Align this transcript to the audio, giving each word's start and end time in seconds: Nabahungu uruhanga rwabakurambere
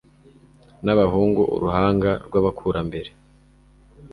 Nabahungu 0.83 1.41
uruhanga 1.55 2.11
rwabakurambere 2.27 3.11